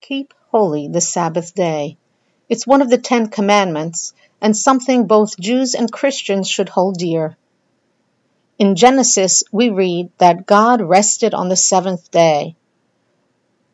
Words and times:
Keep 0.00 0.32
holy 0.50 0.88
the 0.88 1.00
Sabbath 1.00 1.54
day. 1.54 1.98
It's 2.48 2.66
one 2.66 2.82
of 2.82 2.88
the 2.88 2.98
Ten 2.98 3.28
Commandments 3.28 4.14
and 4.40 4.56
something 4.56 5.06
both 5.06 5.38
Jews 5.38 5.74
and 5.74 5.92
Christians 5.92 6.48
should 6.48 6.68
hold 6.68 6.98
dear. 6.98 7.36
In 8.58 8.76
Genesis, 8.76 9.42
we 9.52 9.70
read 9.70 10.10
that 10.18 10.46
God 10.46 10.80
rested 10.80 11.34
on 11.34 11.48
the 11.48 11.56
seventh 11.56 12.10
day. 12.10 12.54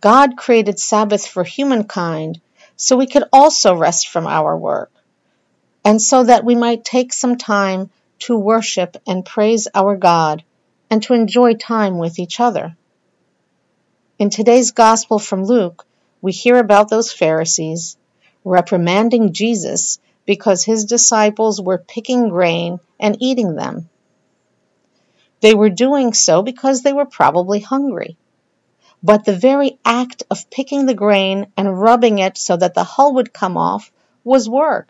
God 0.00 0.36
created 0.36 0.78
Sabbath 0.78 1.26
for 1.26 1.42
humankind 1.42 2.40
so 2.76 2.96
we 2.96 3.06
could 3.06 3.24
also 3.32 3.74
rest 3.74 4.08
from 4.08 4.26
our 4.26 4.56
work, 4.56 4.92
and 5.84 6.00
so 6.00 6.22
that 6.24 6.44
we 6.44 6.54
might 6.54 6.84
take 6.84 7.12
some 7.12 7.36
time 7.36 7.90
to 8.20 8.38
worship 8.38 8.96
and 9.06 9.24
praise 9.24 9.66
our 9.74 9.96
God 9.96 10.44
and 10.90 11.02
to 11.02 11.14
enjoy 11.14 11.54
time 11.54 11.98
with 11.98 12.18
each 12.18 12.40
other. 12.40 12.76
In 14.18 14.30
today's 14.30 14.70
Gospel 14.70 15.18
from 15.18 15.44
Luke, 15.44 15.86
we 16.22 16.32
hear 16.32 16.58
about 16.58 16.88
those 16.88 17.12
Pharisees 17.12 17.96
reprimanding 18.44 19.32
Jesus 19.32 19.98
because 20.26 20.64
his 20.64 20.84
disciples 20.84 21.60
were 21.60 21.78
picking 21.78 22.28
grain 22.28 22.80
and 22.98 23.16
eating 23.20 23.54
them. 23.54 23.88
They 25.40 25.54
were 25.54 25.70
doing 25.70 26.12
so 26.12 26.42
because 26.42 26.82
they 26.82 26.92
were 26.92 27.06
probably 27.06 27.60
hungry. 27.60 28.16
But 29.02 29.24
the 29.24 29.36
very 29.36 29.78
act 29.84 30.24
of 30.30 30.50
picking 30.50 30.84
the 30.84 30.94
grain 30.94 31.46
and 31.56 31.80
rubbing 31.80 32.18
it 32.18 32.36
so 32.36 32.56
that 32.56 32.74
the 32.74 32.84
hull 32.84 33.14
would 33.14 33.32
come 33.32 33.56
off 33.56 33.90
was 34.24 34.48
work. 34.48 34.88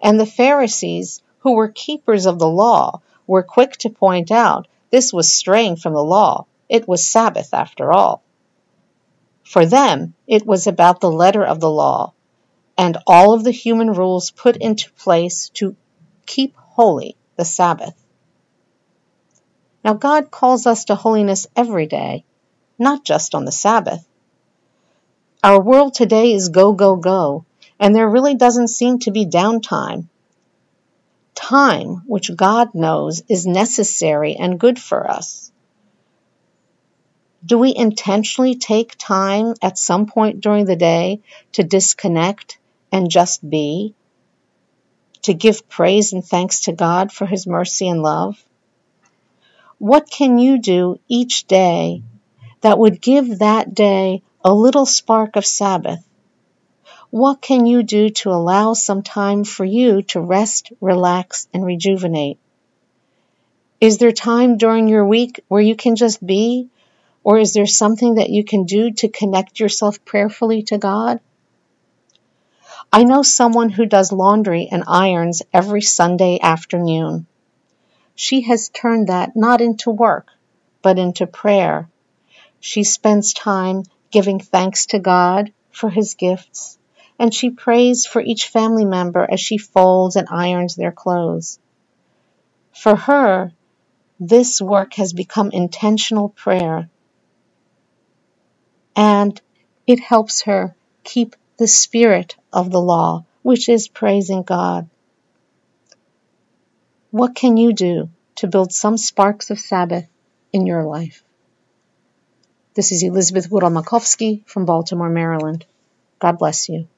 And 0.00 0.18
the 0.18 0.26
Pharisees, 0.26 1.22
who 1.40 1.52
were 1.54 1.68
keepers 1.68 2.26
of 2.26 2.38
the 2.38 2.48
law, 2.48 3.00
were 3.26 3.44
quick 3.44 3.76
to 3.78 3.90
point 3.90 4.32
out 4.32 4.66
this 4.90 5.12
was 5.12 5.32
straying 5.32 5.76
from 5.76 5.92
the 5.92 6.02
law. 6.02 6.46
It 6.68 6.88
was 6.88 7.06
Sabbath 7.06 7.54
after 7.54 7.92
all. 7.92 8.22
For 9.48 9.64
them, 9.64 10.12
it 10.26 10.44
was 10.44 10.66
about 10.66 11.00
the 11.00 11.10
letter 11.10 11.42
of 11.42 11.58
the 11.58 11.70
law 11.70 12.12
and 12.76 12.98
all 13.06 13.32
of 13.32 13.44
the 13.44 13.50
human 13.50 13.94
rules 13.94 14.30
put 14.30 14.58
into 14.58 14.92
place 14.92 15.48
to 15.54 15.74
keep 16.26 16.54
holy 16.54 17.16
the 17.36 17.46
Sabbath. 17.46 17.94
Now, 19.82 19.94
God 19.94 20.30
calls 20.30 20.66
us 20.66 20.84
to 20.84 20.94
holiness 20.94 21.46
every 21.56 21.86
day, 21.86 22.24
not 22.78 23.06
just 23.06 23.34
on 23.34 23.46
the 23.46 23.50
Sabbath. 23.66 24.06
Our 25.42 25.62
world 25.62 25.94
today 25.94 26.34
is 26.34 26.50
go, 26.50 26.74
go, 26.74 26.96
go, 26.96 27.46
and 27.80 27.96
there 27.96 28.10
really 28.10 28.34
doesn't 28.34 28.68
seem 28.68 28.98
to 29.00 29.10
be 29.10 29.24
downtime. 29.24 30.08
Time, 31.34 32.02
which 32.06 32.36
God 32.36 32.74
knows 32.74 33.22
is 33.30 33.46
necessary 33.46 34.36
and 34.36 34.60
good 34.60 34.78
for 34.78 35.10
us. 35.10 35.50
Do 37.48 37.56
we 37.56 37.74
intentionally 37.74 38.56
take 38.56 38.98
time 38.98 39.54
at 39.62 39.78
some 39.78 40.04
point 40.04 40.42
during 40.42 40.66
the 40.66 40.76
day 40.76 41.22
to 41.52 41.62
disconnect 41.62 42.58
and 42.92 43.10
just 43.10 43.48
be? 43.48 43.94
To 45.22 45.32
give 45.32 45.66
praise 45.66 46.12
and 46.12 46.22
thanks 46.22 46.60
to 46.64 46.72
God 46.72 47.10
for 47.10 47.24
His 47.24 47.46
mercy 47.46 47.88
and 47.88 48.02
love? 48.02 48.36
What 49.78 50.10
can 50.10 50.38
you 50.38 50.58
do 50.58 51.00
each 51.08 51.46
day 51.46 52.02
that 52.60 52.78
would 52.78 53.00
give 53.00 53.38
that 53.38 53.72
day 53.72 54.22
a 54.44 54.52
little 54.52 54.84
spark 54.84 55.36
of 55.36 55.46
Sabbath? 55.46 56.06
What 57.08 57.40
can 57.40 57.64
you 57.64 57.82
do 57.82 58.10
to 58.10 58.28
allow 58.28 58.74
some 58.74 59.02
time 59.02 59.44
for 59.44 59.64
you 59.64 60.02
to 60.12 60.20
rest, 60.20 60.70
relax, 60.82 61.48
and 61.54 61.64
rejuvenate? 61.64 62.38
Is 63.80 63.96
there 63.96 64.12
time 64.12 64.58
during 64.58 64.86
your 64.86 65.06
week 65.06 65.40
where 65.48 65.62
you 65.62 65.76
can 65.76 65.96
just 65.96 66.24
be 66.26 66.68
or 67.22 67.38
is 67.38 67.52
there 67.52 67.66
something 67.66 68.14
that 68.14 68.30
you 68.30 68.44
can 68.44 68.64
do 68.64 68.90
to 68.92 69.08
connect 69.08 69.60
yourself 69.60 70.04
prayerfully 70.04 70.62
to 70.64 70.78
God? 70.78 71.20
I 72.92 73.04
know 73.04 73.22
someone 73.22 73.68
who 73.68 73.84
does 73.86 74.12
laundry 74.12 74.68
and 74.70 74.84
irons 74.86 75.42
every 75.52 75.82
Sunday 75.82 76.38
afternoon. 76.40 77.26
She 78.14 78.42
has 78.42 78.70
turned 78.70 79.08
that 79.08 79.36
not 79.36 79.60
into 79.60 79.90
work, 79.90 80.28
but 80.80 80.98
into 80.98 81.26
prayer. 81.26 81.88
She 82.60 82.82
spends 82.84 83.32
time 83.32 83.84
giving 84.10 84.40
thanks 84.40 84.86
to 84.86 84.98
God 84.98 85.52
for 85.70 85.90
his 85.90 86.14
gifts, 86.14 86.78
and 87.18 87.34
she 87.34 87.50
prays 87.50 88.06
for 88.06 88.22
each 88.22 88.48
family 88.48 88.84
member 88.84 89.26
as 89.30 89.38
she 89.38 89.58
folds 89.58 90.16
and 90.16 90.28
irons 90.30 90.74
their 90.74 90.92
clothes. 90.92 91.58
For 92.72 92.96
her, 92.96 93.52
this 94.18 94.60
work 94.60 94.94
has 94.94 95.12
become 95.12 95.50
intentional 95.52 96.30
prayer 96.30 96.88
and 98.98 99.40
it 99.86 100.00
helps 100.00 100.42
her 100.42 100.74
keep 101.04 101.36
the 101.56 101.68
spirit 101.68 102.34
of 102.52 102.72
the 102.72 102.80
law, 102.80 103.24
which 103.42 103.68
is 103.68 103.86
praising 103.86 104.42
God. 104.42 104.90
What 107.12 107.36
can 107.36 107.56
you 107.56 107.72
do 107.72 108.10
to 108.36 108.48
build 108.48 108.72
some 108.72 108.96
sparks 108.96 109.50
of 109.50 109.60
Sabbath 109.60 110.08
in 110.52 110.66
your 110.66 110.82
life? 110.82 111.22
This 112.74 112.90
is 112.90 113.04
Elizabeth 113.04 113.48
Woodall 113.48 113.70
Makovsky 113.70 114.44
from 114.48 114.64
Baltimore, 114.64 115.08
Maryland. 115.08 115.64
God 116.18 116.36
bless 116.36 116.68
you. 116.68 116.88